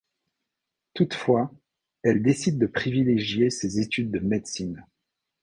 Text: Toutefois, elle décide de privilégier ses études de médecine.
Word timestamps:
Toutefois, 0.95 1.51
elle 2.01 2.23
décide 2.23 2.57
de 2.57 2.65
privilégier 2.65 3.51
ses 3.51 3.79
études 3.79 4.09
de 4.09 4.17
médecine. 4.17 4.83